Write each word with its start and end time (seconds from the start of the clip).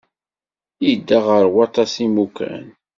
Yedda 0.85 1.17
ɣer 1.27 1.45
waṭas 1.53 1.93
n 1.97 2.01
yimukan. 2.01 2.67